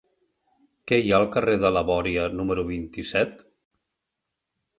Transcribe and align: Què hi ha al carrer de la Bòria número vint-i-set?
Què 0.91 0.97
hi 1.01 1.11
ha 1.13 1.19
al 1.23 1.27
carrer 1.35 1.57
de 1.65 1.71
la 1.75 1.83
Bòria 1.89 2.25
número 2.39 2.65
vint-i-set? 2.71 3.45